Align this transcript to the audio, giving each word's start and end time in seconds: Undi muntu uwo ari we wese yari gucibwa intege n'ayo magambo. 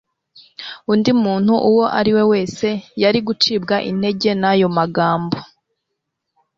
Undi 0.91 1.11
muntu 1.23 1.53
uwo 1.69 1.85
ari 1.99 2.11
we 2.15 2.23
wese 2.31 2.69
yari 3.01 3.19
gucibwa 3.27 3.75
intege 3.89 4.31
n'ayo 4.39 4.67
magambo. 4.77 5.37